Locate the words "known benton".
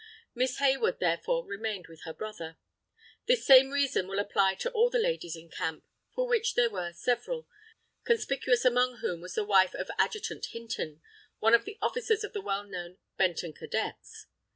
12.63-13.53